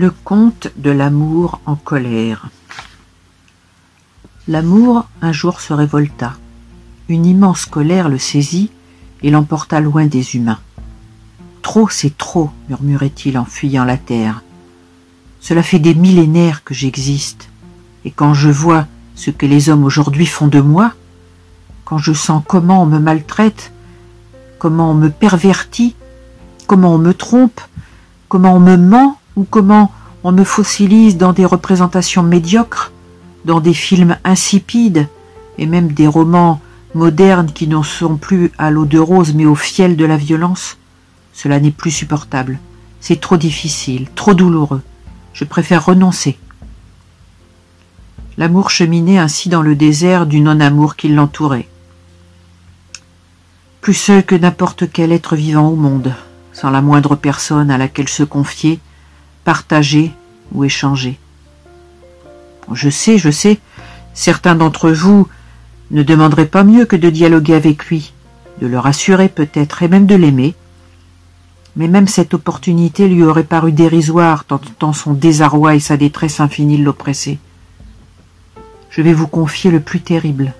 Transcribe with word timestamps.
Le 0.00 0.10
conte 0.10 0.68
de 0.78 0.90
l'amour 0.90 1.60
en 1.66 1.76
colère. 1.76 2.48
L'amour 4.48 5.06
un 5.20 5.30
jour 5.30 5.60
se 5.60 5.74
révolta. 5.74 6.38
Une 7.10 7.26
immense 7.26 7.66
colère 7.66 8.08
le 8.08 8.16
saisit 8.16 8.70
et 9.22 9.28
l'emporta 9.30 9.78
loin 9.78 10.06
des 10.06 10.36
humains. 10.36 10.60
Trop, 11.60 11.90
c'est 11.90 12.16
trop, 12.16 12.48
murmurait-il 12.70 13.36
en 13.36 13.44
fuyant 13.44 13.84
la 13.84 13.98
terre. 13.98 14.42
Cela 15.38 15.62
fait 15.62 15.78
des 15.78 15.94
millénaires 15.94 16.64
que 16.64 16.72
j'existe, 16.72 17.50
et 18.06 18.10
quand 18.10 18.32
je 18.32 18.48
vois 18.48 18.86
ce 19.16 19.30
que 19.30 19.44
les 19.44 19.68
hommes 19.68 19.84
aujourd'hui 19.84 20.24
font 20.24 20.48
de 20.48 20.62
moi, 20.62 20.94
quand 21.84 21.98
je 21.98 22.14
sens 22.14 22.42
comment 22.48 22.84
on 22.84 22.86
me 22.86 23.00
maltraite, 23.00 23.70
comment 24.58 24.92
on 24.92 24.94
me 24.94 25.10
pervertit, 25.10 25.94
comment 26.66 26.94
on 26.94 26.98
me 26.98 27.12
trompe, 27.12 27.60
comment 28.30 28.54
on 28.54 28.60
me 28.60 28.78
ment, 28.78 29.19
ou 29.40 29.46
comment 29.48 29.90
on 30.22 30.32
me 30.32 30.44
fossilise 30.44 31.16
dans 31.16 31.32
des 31.32 31.46
représentations 31.46 32.22
médiocres, 32.22 32.92
dans 33.46 33.60
des 33.60 33.72
films 33.72 34.18
insipides, 34.22 35.08
et 35.56 35.64
même 35.64 35.92
des 35.92 36.06
romans 36.06 36.60
modernes 36.94 37.50
qui 37.50 37.66
n'en 37.66 37.82
sont 37.82 38.16
plus 38.16 38.52
à 38.58 38.70
l'eau 38.70 38.84
de 38.84 38.98
rose 38.98 39.32
mais 39.34 39.46
au 39.46 39.54
fiel 39.54 39.96
de 39.96 40.04
la 40.04 40.18
violence, 40.18 40.76
cela 41.32 41.58
n'est 41.58 41.70
plus 41.70 41.90
supportable. 41.90 42.58
C'est 43.00 43.20
trop 43.20 43.38
difficile, 43.38 44.08
trop 44.14 44.34
douloureux. 44.34 44.82
Je 45.32 45.44
préfère 45.44 45.86
renoncer. 45.86 46.38
L'amour 48.36 48.68
cheminait 48.68 49.18
ainsi 49.18 49.48
dans 49.48 49.62
le 49.62 49.74
désert 49.74 50.26
du 50.26 50.40
non-amour 50.40 50.96
qui 50.96 51.08
l'entourait. 51.08 51.68
Plus 53.80 53.94
seul 53.94 54.22
que 54.22 54.34
n'importe 54.34 54.92
quel 54.92 55.12
être 55.12 55.34
vivant 55.34 55.68
au 55.68 55.76
monde, 55.76 56.12
sans 56.52 56.68
la 56.68 56.82
moindre 56.82 57.16
personne 57.16 57.70
à 57.70 57.78
laquelle 57.78 58.08
se 58.08 58.22
confier, 58.22 58.80
partager 59.44 60.12
ou 60.52 60.64
échanger. 60.64 61.18
Je 62.72 62.88
sais, 62.88 63.18
je 63.18 63.30
sais, 63.30 63.58
certains 64.14 64.54
d'entre 64.54 64.90
vous 64.90 65.26
ne 65.90 66.02
demanderaient 66.02 66.46
pas 66.46 66.64
mieux 66.64 66.84
que 66.84 66.96
de 66.96 67.10
dialoguer 67.10 67.54
avec 67.54 67.86
lui, 67.86 68.12
de 68.60 68.66
le 68.66 68.78
rassurer 68.78 69.28
peut-être 69.28 69.82
et 69.82 69.88
même 69.88 70.06
de 70.06 70.14
l'aimer. 70.14 70.54
Mais 71.76 71.88
même 71.88 72.08
cette 72.08 72.34
opportunité 72.34 73.08
lui 73.08 73.24
aurait 73.24 73.44
paru 73.44 73.72
dérisoire 73.72 74.44
tant, 74.44 74.92
son 74.92 75.14
désarroi 75.14 75.76
et 75.76 75.80
sa 75.80 75.96
détresse 75.96 76.40
infinie 76.40 76.78
l'oppressaient. 76.78 77.38
Je 78.90 79.02
vais 79.02 79.12
vous 79.12 79.28
confier 79.28 79.70
le 79.70 79.80
plus 79.80 80.00
terrible. 80.00 80.52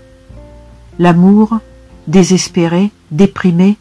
L'amour, 0.99 1.59
désespéré, 2.07 2.91
déprimé, 3.11 3.77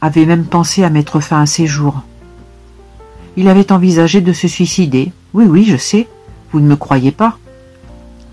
avait 0.00 0.26
même 0.26 0.46
pensé 0.46 0.84
à 0.84 0.90
mettre 0.90 1.20
fin 1.20 1.42
à 1.42 1.46
ses 1.46 1.66
jours. 1.66 2.02
Il 3.36 3.48
avait 3.48 3.72
envisagé 3.72 4.20
de 4.20 4.32
se 4.32 4.48
suicider. 4.48 5.12
Oui, 5.34 5.44
oui, 5.44 5.64
je 5.64 5.76
sais, 5.76 6.08
vous 6.52 6.60
ne 6.60 6.66
me 6.66 6.76
croyez 6.76 7.12
pas. 7.12 7.38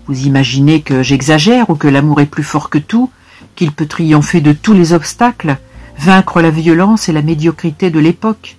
Vous 0.06 0.26
imaginez 0.26 0.80
que 0.80 1.02
j'exagère 1.02 1.68
ou 1.70 1.74
que 1.74 1.88
l'amour 1.88 2.20
est 2.20 2.26
plus 2.26 2.42
fort 2.42 2.70
que 2.70 2.78
tout, 2.78 3.10
qu'il 3.54 3.72
peut 3.72 3.86
triompher 3.86 4.40
de 4.40 4.52
tous 4.52 4.72
les 4.72 4.92
obstacles, 4.92 5.58
vaincre 5.98 6.40
la 6.40 6.50
violence 6.50 7.08
et 7.08 7.12
la 7.12 7.22
médiocrité 7.22 7.90
de 7.90 8.00
l'époque. 8.00 8.56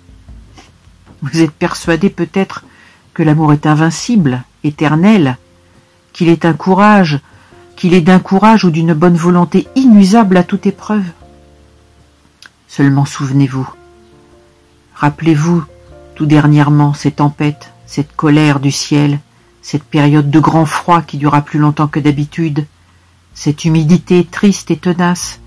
Vous 1.22 1.40
êtes 1.40 1.50
persuadé 1.50 2.10
peut-être 2.10 2.64
que 3.14 3.22
l'amour 3.22 3.52
est 3.52 3.66
invincible, 3.66 4.44
éternel, 4.62 5.38
qu'il 6.12 6.28
est 6.28 6.44
un 6.44 6.52
courage, 6.52 7.20
qu'il 7.76 7.94
est 7.94 8.00
d'un 8.00 8.18
courage 8.18 8.64
ou 8.64 8.70
d'une 8.70 8.94
bonne 8.94 9.16
volonté 9.16 9.66
inusable 9.74 10.36
à 10.36 10.44
toute 10.44 10.66
épreuve. 10.66 11.04
Seulement 12.68 13.04
souvenez-vous, 13.04 13.68
rappelez-vous 14.94 15.64
tout 16.16 16.26
dernièrement 16.26 16.94
ces 16.94 17.12
tempêtes, 17.12 17.72
cette 17.86 18.16
colère 18.16 18.58
du 18.58 18.72
ciel, 18.72 19.20
cette 19.62 19.84
période 19.84 20.30
de 20.30 20.40
grand 20.40 20.64
froid 20.64 21.02
qui 21.02 21.18
dura 21.18 21.42
plus 21.42 21.58
longtemps 21.60 21.88
que 21.88 22.00
d'habitude, 22.00 22.66
cette 23.34 23.64
humidité 23.66 24.24
triste 24.24 24.70
et 24.70 24.78
tenace, 24.78 25.40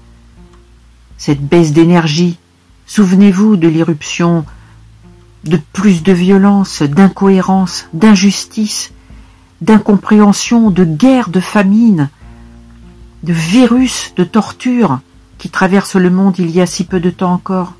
cette 1.18 1.42
baisse 1.42 1.74
d'énergie, 1.74 2.38
souvenez-vous 2.86 3.58
de 3.58 3.68
l'irruption 3.68 4.46
de 5.44 5.60
plus 5.74 6.04
de 6.04 6.14
violence, 6.14 6.84
d'incohérence, 6.84 7.88
d'injustice, 7.94 8.92
d'incompréhension, 9.62 10.70
de 10.70 10.86
guerre, 10.86 11.30
de 11.30 11.40
famine, 11.40 12.10
de 13.24 13.34
virus, 13.34 14.14
de 14.16 14.24
torture 14.24 15.00
qui 15.40 15.50
traversent 15.50 15.96
le 15.96 16.12
monde 16.12 16.38
il 16.38 16.52
y 16.52 16.62
a 16.62 16.68
si 16.68 16.84
peu 16.84 17.00
de 17.00 17.10
temps 17.10 17.34
encore. 17.34 17.74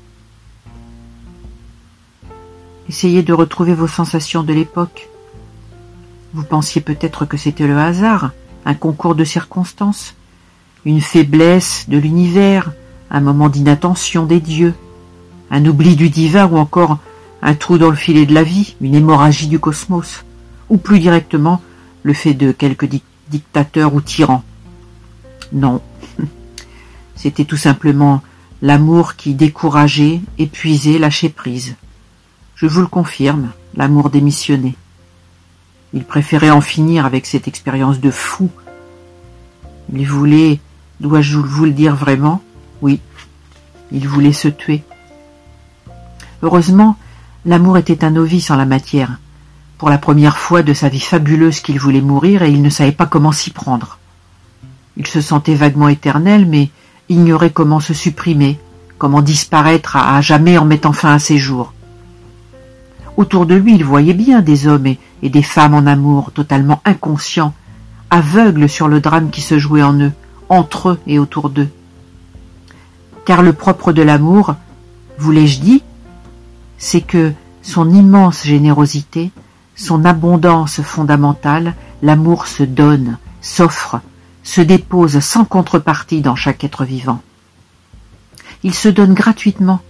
Essayez 2.90 3.22
de 3.22 3.32
retrouver 3.32 3.72
vos 3.72 3.86
sensations 3.86 4.42
de 4.42 4.52
l'époque. 4.52 5.08
Vous 6.34 6.42
pensiez 6.42 6.80
peut-être 6.80 7.24
que 7.24 7.36
c'était 7.36 7.68
le 7.68 7.78
hasard, 7.78 8.32
un 8.64 8.74
concours 8.74 9.14
de 9.14 9.22
circonstances, 9.22 10.16
une 10.84 11.00
faiblesse 11.00 11.84
de 11.88 11.98
l'univers, 11.98 12.72
un 13.08 13.20
moment 13.20 13.48
d'inattention 13.48 14.26
des 14.26 14.40
dieux, 14.40 14.74
un 15.52 15.64
oubli 15.66 15.94
du 15.94 16.10
divin 16.10 16.48
ou 16.48 16.56
encore 16.56 16.98
un 17.42 17.54
trou 17.54 17.78
dans 17.78 17.90
le 17.90 17.94
filet 17.94 18.26
de 18.26 18.34
la 18.34 18.42
vie, 18.42 18.74
une 18.80 18.96
hémorragie 18.96 19.46
du 19.46 19.60
cosmos, 19.60 20.24
ou 20.68 20.76
plus 20.76 20.98
directement 20.98 21.62
le 22.02 22.12
fait 22.12 22.34
de 22.34 22.50
quelques 22.50 22.88
dictateurs 23.28 23.94
ou 23.94 24.00
tyrans. 24.00 24.42
Non, 25.52 25.80
c'était 27.14 27.44
tout 27.44 27.56
simplement 27.56 28.20
l'amour 28.62 29.14
qui 29.14 29.34
décourageait, 29.34 30.20
épuisait, 30.38 30.98
lâchait 30.98 31.28
prise. 31.28 31.76
Je 32.60 32.66
vous 32.66 32.82
le 32.82 32.88
confirme, 32.88 33.52
l'amour 33.74 34.10
démissionné. 34.10 34.76
Il 35.94 36.04
préférait 36.04 36.50
en 36.50 36.60
finir 36.60 37.06
avec 37.06 37.24
cette 37.24 37.48
expérience 37.48 38.00
de 38.00 38.10
fou. 38.10 38.50
Il 39.94 40.06
voulait, 40.06 40.60
dois-je 41.00 41.38
vous 41.38 41.64
le 41.64 41.70
dire 41.70 41.96
vraiment? 41.96 42.42
Oui, 42.82 43.00
il 43.92 44.06
voulait 44.06 44.34
se 44.34 44.48
tuer. 44.48 44.82
Heureusement, 46.42 46.98
l'amour 47.46 47.78
était 47.78 48.04
un 48.04 48.10
novice 48.10 48.50
en 48.50 48.56
la 48.56 48.66
matière. 48.66 49.18
Pour 49.78 49.88
la 49.88 49.96
première 49.96 50.36
fois 50.36 50.62
de 50.62 50.74
sa 50.74 50.90
vie 50.90 51.00
fabuleuse 51.00 51.60
qu'il 51.60 51.80
voulait 51.80 52.02
mourir 52.02 52.42
et 52.42 52.50
il 52.50 52.60
ne 52.60 52.68
savait 52.68 52.92
pas 52.92 53.06
comment 53.06 53.32
s'y 53.32 53.52
prendre. 53.52 53.98
Il 54.98 55.06
se 55.06 55.22
sentait 55.22 55.54
vaguement 55.54 55.88
éternel, 55.88 56.44
mais 56.44 56.68
ignorait 57.08 57.52
comment 57.52 57.80
se 57.80 57.94
supprimer, 57.94 58.60
comment 58.98 59.22
disparaître 59.22 59.96
à 59.96 60.20
jamais 60.20 60.58
en 60.58 60.66
mettant 60.66 60.92
fin 60.92 61.14
à 61.14 61.18
ses 61.18 61.38
jours. 61.38 61.72
Autour 63.16 63.46
de 63.46 63.54
lui, 63.54 63.74
il 63.74 63.84
voyait 63.84 64.14
bien 64.14 64.40
des 64.40 64.66
hommes 64.66 64.86
et, 64.86 64.98
des 65.22 65.42
femmes 65.42 65.74
en 65.74 65.86
amour, 65.86 66.32
totalement 66.32 66.80
inconscients, 66.84 67.54
aveugles 68.08 68.68
sur 68.68 68.88
le 68.88 69.00
drame 69.00 69.30
qui 69.30 69.40
se 69.40 69.58
jouait 69.58 69.82
en 69.82 69.98
eux, 70.00 70.12
entre 70.48 70.90
eux 70.90 71.00
et 71.06 71.18
autour 71.18 71.50
d'eux. 71.50 71.68
Car 73.24 73.42
le 73.42 73.52
propre 73.52 73.92
de 73.92 74.02
l'amour, 74.02 74.54
vous 75.18 75.32
l'ai-je 75.32 75.60
dit, 75.60 75.82
c'est 76.78 77.02
que 77.02 77.32
son 77.62 77.90
immense 77.90 78.44
générosité, 78.44 79.30
son 79.76 80.04
abondance 80.04 80.80
fondamentale, 80.80 81.74
l'amour 82.02 82.46
se 82.46 82.62
donne, 82.62 83.18
s'offre, 83.40 84.00
se 84.42 84.60
dépose 84.60 85.20
sans 85.20 85.44
contrepartie 85.44 86.22
dans 86.22 86.36
chaque 86.36 86.64
être 86.64 86.84
vivant. 86.84 87.20
Il 88.62 88.74
se 88.74 88.88
donne 88.88 89.14
gratuitement 89.14 89.80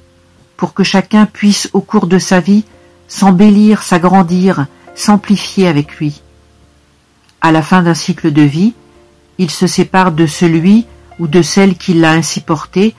pour 0.56 0.74
que 0.74 0.84
chacun 0.84 1.26
puisse 1.26 1.70
au 1.72 1.80
cours 1.80 2.06
de 2.06 2.18
sa 2.18 2.40
vie 2.40 2.64
s'embellir, 3.10 3.82
s'agrandir, 3.82 4.66
s'amplifier 4.94 5.66
avec 5.66 5.96
lui. 5.96 6.22
À 7.42 7.52
la 7.52 7.60
fin 7.60 7.82
d'un 7.82 7.94
cycle 7.94 8.32
de 8.32 8.42
vie, 8.42 8.72
il 9.36 9.50
se 9.50 9.66
sépare 9.66 10.12
de 10.12 10.26
celui 10.26 10.86
ou 11.18 11.26
de 11.26 11.42
celle 11.42 11.74
qui 11.76 11.92
l'a 11.92 12.12
ainsi 12.12 12.40
porté 12.40 12.94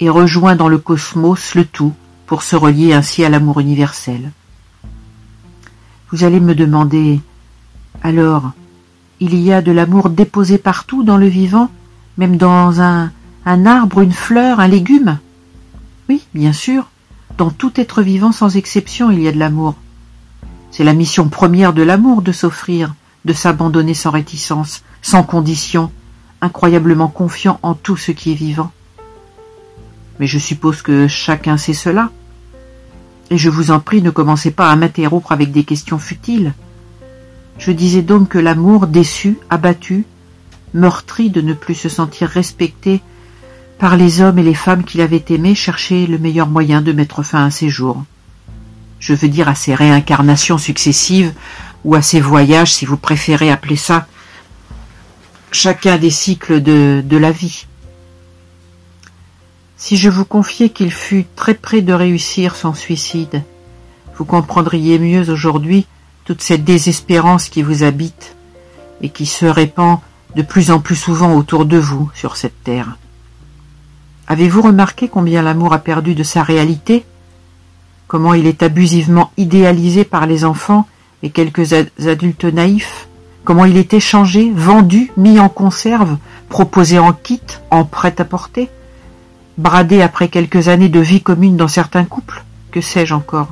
et 0.00 0.10
rejoint 0.10 0.54
dans 0.54 0.68
le 0.68 0.78
cosmos 0.78 1.54
le 1.54 1.64
tout 1.64 1.94
pour 2.26 2.42
se 2.42 2.56
relier 2.56 2.92
ainsi 2.92 3.24
à 3.24 3.30
l'amour 3.30 3.58
universel. 3.58 4.30
Vous 6.10 6.24
allez 6.24 6.40
me 6.40 6.54
demander, 6.54 7.20
alors, 8.02 8.52
il 9.18 9.34
y 9.34 9.52
a 9.52 9.62
de 9.62 9.72
l'amour 9.72 10.10
déposé 10.10 10.58
partout 10.58 11.04
dans 11.04 11.16
le 11.16 11.26
vivant, 11.26 11.70
même 12.18 12.36
dans 12.36 12.82
un, 12.82 13.10
un 13.46 13.66
arbre, 13.66 14.00
une 14.02 14.12
fleur, 14.12 14.60
un 14.60 14.68
légume? 14.68 15.18
Oui, 16.08 16.22
bien 16.34 16.52
sûr. 16.52 16.88
Dans 17.36 17.50
tout 17.50 17.72
être 17.80 18.02
vivant 18.02 18.30
sans 18.30 18.56
exception, 18.56 19.10
il 19.10 19.20
y 19.20 19.28
a 19.28 19.32
de 19.32 19.38
l'amour. 19.38 19.74
C'est 20.70 20.84
la 20.84 20.94
mission 20.94 21.28
première 21.28 21.72
de 21.72 21.82
l'amour 21.82 22.22
de 22.22 22.30
s'offrir, 22.30 22.94
de 23.24 23.32
s'abandonner 23.32 23.94
sans 23.94 24.10
réticence, 24.10 24.84
sans 25.02 25.24
condition, 25.24 25.90
incroyablement 26.40 27.08
confiant 27.08 27.58
en 27.62 27.74
tout 27.74 27.96
ce 27.96 28.12
qui 28.12 28.30
est 28.30 28.36
vivant. 28.36 28.70
Mais 30.20 30.28
je 30.28 30.38
suppose 30.38 30.82
que 30.82 31.08
chacun 31.08 31.56
sait 31.56 31.74
cela. 31.74 32.10
Et 33.30 33.38
je 33.38 33.50
vous 33.50 33.72
en 33.72 33.80
prie, 33.80 34.00
ne 34.00 34.10
commencez 34.10 34.52
pas 34.52 34.70
à 34.70 34.76
m'interrompre 34.76 35.32
avec 35.32 35.50
des 35.50 35.64
questions 35.64 35.98
futiles. 35.98 36.54
Je 37.58 37.72
disais 37.72 38.02
donc 38.02 38.28
que 38.28 38.38
l'amour, 38.38 38.86
déçu, 38.86 39.38
abattu, 39.50 40.04
meurtri 40.72 41.30
de 41.30 41.40
ne 41.40 41.54
plus 41.54 41.74
se 41.74 41.88
sentir 41.88 42.28
respecté, 42.28 43.00
par 43.84 43.98
les 43.98 44.22
hommes 44.22 44.38
et 44.38 44.42
les 44.42 44.54
femmes 44.54 44.82
qu'il 44.82 45.02
avait 45.02 45.26
aimés 45.28 45.54
cherchaient 45.54 46.06
le 46.06 46.16
meilleur 46.16 46.48
moyen 46.48 46.80
de 46.80 46.90
mettre 46.90 47.22
fin 47.22 47.44
à 47.44 47.50
ses 47.50 47.68
jours. 47.68 48.02
je 48.98 49.12
veux 49.12 49.28
dire 49.28 49.46
à 49.46 49.54
ces 49.54 49.74
réincarnations 49.74 50.56
successives, 50.56 51.34
ou 51.84 51.94
à 51.94 52.00
ces 52.00 52.18
voyages, 52.18 52.72
si 52.72 52.86
vous 52.86 52.96
préférez 52.96 53.50
appeler 53.50 53.76
ça, 53.76 54.06
chacun 55.52 55.98
des 55.98 56.08
cycles 56.08 56.62
de, 56.62 57.02
de 57.04 57.16
la 57.18 57.30
vie. 57.30 57.66
Si 59.76 59.98
je 59.98 60.08
vous 60.08 60.24
confiais 60.24 60.70
qu'il 60.70 60.90
fut 60.90 61.26
très 61.36 61.52
près 61.52 61.82
de 61.82 61.92
réussir 61.92 62.56
son 62.56 62.72
suicide, 62.72 63.42
vous 64.16 64.24
comprendriez 64.24 64.98
mieux 64.98 65.28
aujourd'hui 65.28 65.86
toute 66.24 66.40
cette 66.40 66.64
désespérance 66.64 67.50
qui 67.50 67.62
vous 67.62 67.82
habite 67.82 68.34
et 69.02 69.10
qui 69.10 69.26
se 69.26 69.44
répand 69.44 69.98
de 70.36 70.40
plus 70.40 70.70
en 70.70 70.80
plus 70.80 70.96
souvent 70.96 71.34
autour 71.36 71.66
de 71.66 71.76
vous 71.76 72.10
sur 72.14 72.38
cette 72.38 72.64
terre. 72.64 72.96
Avez-vous 74.26 74.62
remarqué 74.62 75.08
combien 75.08 75.42
l'amour 75.42 75.72
a 75.72 75.78
perdu 75.78 76.14
de 76.14 76.22
sa 76.22 76.42
réalité? 76.42 77.04
Comment 78.06 78.34
il 78.34 78.46
est 78.46 78.62
abusivement 78.62 79.30
idéalisé 79.36 80.04
par 80.04 80.26
les 80.26 80.44
enfants 80.44 80.86
et 81.22 81.30
quelques 81.30 81.74
adultes 82.06 82.44
naïfs? 82.44 83.08
Comment 83.44 83.66
il 83.66 83.76
est 83.76 83.92
échangé, 83.92 84.50
vendu, 84.54 85.12
mis 85.18 85.38
en 85.38 85.50
conserve, 85.50 86.16
proposé 86.48 86.98
en 86.98 87.12
kit, 87.12 87.42
en 87.70 87.84
prêt-à-porter? 87.84 88.70
Bradé 89.58 90.00
après 90.00 90.28
quelques 90.28 90.68
années 90.68 90.88
de 90.88 91.00
vie 91.00 91.20
commune 91.20 91.56
dans 91.56 91.68
certains 91.68 92.04
couples 92.04 92.42
Que 92.70 92.80
sais-je 92.80 93.14
encore? 93.14 93.48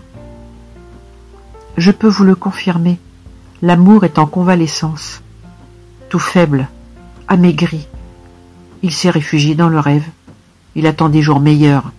Je 1.76 1.90
peux 1.90 2.08
vous 2.08 2.24
le 2.24 2.34
confirmer, 2.34 2.98
l'amour 3.62 4.04
est 4.04 4.18
en 4.18 4.26
convalescence, 4.26 5.22
tout 6.08 6.18
faible, 6.18 6.68
amaigri. 7.28 7.86
Il 8.82 8.92
s'est 8.92 9.10
réfugié 9.10 9.54
dans 9.54 9.68
le 9.68 9.78
rêve. 9.78 10.04
Il 10.74 10.86
attend 10.86 11.08
des 11.08 11.22
jours 11.22 11.40
meilleurs. 11.40 11.92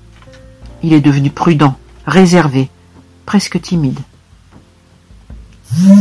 Il 0.81 0.94
est 0.94 1.02
devenu 1.02 1.30
prudent, 1.30 1.78
réservé, 2.06 2.70
presque 3.25 3.62
timide. 3.62 4.00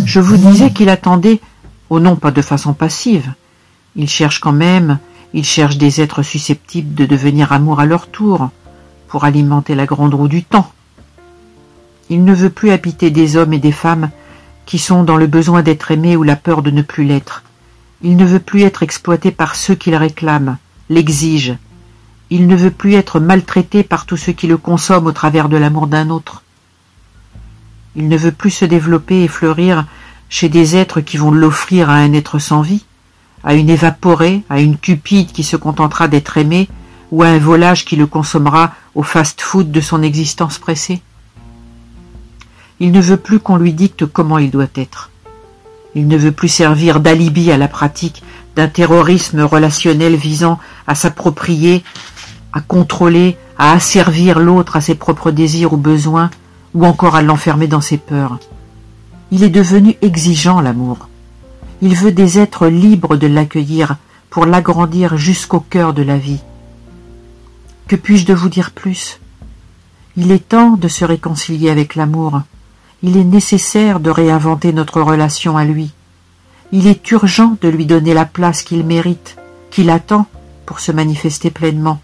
Je 0.05 0.21
vous 0.21 0.37
disais 0.37 0.71
qu'il 0.71 0.89
attendait, 0.89 1.41
au 1.91 2.01
non 2.01 2.17
pas 2.17 2.31
de 2.31 2.43
façon 2.43 2.73
passive. 2.73 3.33
Il 3.97 4.09
cherche 4.09 4.41
quand 4.41 4.53
même, 4.53 4.99
il 5.35 5.45
cherche 5.45 5.77
des 5.77 6.01
êtres 6.01 6.23
susceptibles 6.23 6.95
de 6.95 7.07
devenir 7.07 7.53
amour 7.53 7.81
à 7.81 7.87
leur 7.87 8.09
tour, 8.09 8.51
pour 9.09 9.25
alimenter 9.25 9.75
la 9.75 9.87
grande 9.87 10.15
roue 10.15 10.29
du 10.29 10.43
temps. 10.43 10.73
Il 12.09 12.25
ne 12.25 12.35
veut 12.35 12.51
plus 12.51 12.71
habiter 12.71 13.11
des 13.11 13.37
hommes 13.37 13.53
et 13.53 13.59
des 13.59 13.73
femmes 13.73 14.11
qui 14.67 14.79
sont 14.79 15.05
dans 15.05 15.17
le 15.17 15.27
besoin 15.27 15.63
d'être 15.63 15.91
aimés 15.91 16.17
ou 16.17 16.23
la 16.23 16.37
peur 16.37 16.63
de 16.63 16.71
ne 16.71 16.83
plus 16.83 17.05
l'être. 17.05 17.43
Il 18.03 18.17
ne 18.17 18.25
veut 18.25 18.41
plus 18.41 18.63
être 18.63 18.83
exploité 18.83 19.31
par 19.31 19.55
ceux 19.55 19.75
qui 19.75 19.91
le 19.91 19.97
réclament, 19.97 20.59
l'exigent. 20.89 21.57
Il 22.34 22.46
ne 22.46 22.56
veut 22.56 22.70
plus 22.70 22.94
être 22.94 23.20
maltraité 23.20 23.82
par 23.82 24.06
tous 24.06 24.17
ceux 24.17 24.32
qui 24.32 24.46
le 24.46 24.56
consomment 24.56 25.08
au 25.08 25.12
travers 25.12 25.50
de 25.50 25.58
l'amour 25.58 25.87
d'un 25.87 26.08
autre. 26.08 26.43
Il 27.94 28.08
ne 28.08 28.17
veut 28.17 28.32
plus 28.32 28.49
se 28.49 28.64
développer 28.64 29.23
et 29.23 29.29
fleurir 29.29 29.84
chez 30.31 30.49
des 30.49 30.75
êtres 30.75 31.02
qui 31.02 31.19
vont 31.19 31.31
l'offrir 31.31 31.90
à 31.90 31.96
un 31.96 32.14
être 32.14 32.38
sans 32.38 32.62
vie, 32.62 32.87
à 33.44 33.52
une 33.52 33.69
évaporée, 33.69 34.44
à 34.49 34.62
une 34.62 34.79
cupide 34.79 35.31
qui 35.31 35.44
se 35.44 35.56
contentera 35.56 36.08
d'être 36.08 36.38
aimée, 36.38 36.70
ou 37.11 37.23
à 37.23 37.26
un 37.26 37.38
volage 37.38 37.84
qui 37.84 37.96
le 37.96 38.06
consommera 38.06 38.73
au 38.94 39.02
fast-food 39.02 39.70
de 39.70 39.82
son 39.82 40.02
existence 40.02 40.56
pressée. 40.56 41.02
Il 42.81 42.93
ne 42.93 43.00
veut 43.02 43.19
plus 43.19 43.40
qu'on 43.40 43.56
lui 43.56 43.75
dicte 43.75 44.06
comment 44.06 44.38
il 44.38 44.50
doit 44.50 44.73
être. 44.76 45.11
Il 45.94 46.08
ne 46.08 46.17
veut 46.17 46.32
plus 46.32 46.49
servir 46.49 47.00
d'alibi 47.00 47.52
à 47.52 47.58
la 47.58 47.69
pratique 47.69 48.23
d'un 48.56 48.69
terrorisme 48.69 49.43
relationnel 49.43 50.17
visant 50.17 50.58
à 50.87 50.94
s'approprier, 50.94 51.84
à 52.53 52.61
contrôler, 52.61 53.37
à 53.59 53.73
asservir 53.73 54.39
l'autre 54.39 54.77
à 54.77 54.81
ses 54.81 54.95
propres 54.95 55.31
désirs 55.31 55.73
ou 55.73 55.77
besoins, 55.77 56.31
ou 56.75 56.87
encore 56.87 57.17
à 57.17 57.23
l'enfermer 57.23 57.67
dans 57.67 57.81
ses 57.81 57.99
peurs. 57.99 58.39
Il 59.31 59.43
est 59.43 59.51
devenu 59.51 59.97
exigeant, 60.03 60.61
l'amour. 60.61 61.09
Il 61.81 61.95
veut 61.95 62.13
des 62.13 62.39
êtres 62.39 62.69
libres 62.69 63.17
de 63.17 63.27
l'accueillir 63.27 63.97
pour 64.31 64.47
l'agrandir 64.47 65.17
jusqu'au 65.17 65.61
cœur 65.61 65.95
de 65.95 66.03
la 66.03 66.19
vie. 66.19 66.41
Que 67.89 67.97
puis-je 67.97 68.27
de 68.27 68.35
vous 68.35 68.49
dire 68.49 68.71
plus? 68.71 69.21
Il 70.17 70.31
est 70.31 70.49
temps 70.49 70.77
de 70.77 70.89
se 70.89 71.05
réconcilier 71.05 71.71
avec 71.71 71.95
l'amour, 71.95 72.43
il 73.03 73.17
est 73.17 73.25
nécessaire 73.25 73.99
de 73.99 74.11
réinventer 74.11 74.73
notre 74.73 75.01
relation 75.01 75.57
à 75.57 75.65
lui. 75.65 75.93
Il 76.71 76.87
est 76.87 77.11
urgent 77.11 77.57
de 77.61 77.69
lui 77.69 77.85
donner 77.85 78.15
la 78.15 78.25
place 78.25 78.63
qu'il 78.63 78.85
mérite, 78.85 79.37
qu'il 79.71 79.91
attend 79.91 80.27
pour 80.67 80.81
se 80.81 80.93
manifester 80.93 81.51
pleinement, 81.51 82.01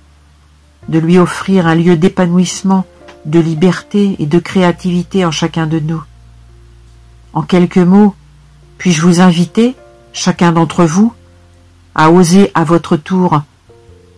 de 0.88 0.98
lui 0.98 1.18
offrir 1.18 1.66
un 1.66 1.74
lieu 1.74 1.96
d'épanouissement, 1.96 2.84
de 3.24 3.40
liberté 3.40 4.16
et 4.18 4.26
de 4.26 4.38
créativité 4.38 5.24
en 5.24 5.30
chacun 5.30 5.66
de 5.66 5.78
nous. 5.78 6.02
En 7.32 7.42
quelques 7.42 7.76
mots, 7.78 8.14
puis-je 8.78 9.02
vous 9.02 9.20
inviter, 9.20 9.76
chacun 10.12 10.52
d'entre 10.52 10.84
vous, 10.84 11.12
à 11.94 12.10
oser 12.10 12.50
à 12.54 12.64
votre 12.64 12.96
tour 12.96 13.42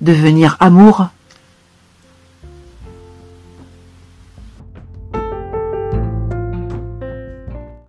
devenir 0.00 0.56
amour 0.60 1.08